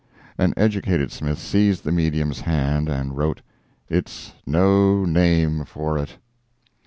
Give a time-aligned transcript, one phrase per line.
[0.35, 3.39] An educated Smith seized the medium's hand and wrote:
[3.87, 6.17] "It's no name for it."